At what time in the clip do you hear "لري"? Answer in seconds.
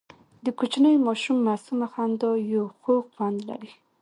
3.49-3.71